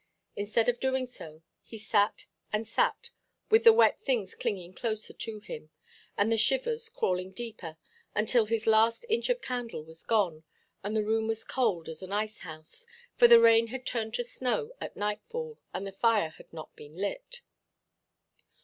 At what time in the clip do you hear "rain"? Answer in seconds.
13.39-13.67